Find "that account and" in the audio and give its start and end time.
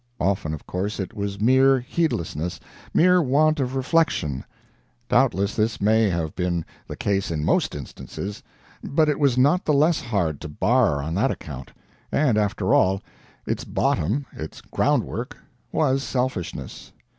11.13-12.35